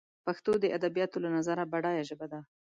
[0.25, 2.39] پښتو دادبیاتو له نظره بډایه ژبه ده